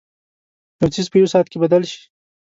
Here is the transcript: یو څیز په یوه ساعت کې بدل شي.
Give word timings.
یو 0.79 0.87
څیز 0.93 1.07
په 1.11 1.17
یوه 1.19 1.31
ساعت 1.33 1.47
کې 1.49 1.57
بدل 1.63 1.83
شي. 1.91 2.01